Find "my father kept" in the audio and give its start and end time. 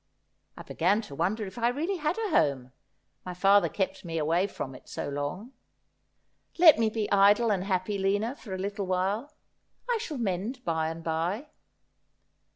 3.23-4.03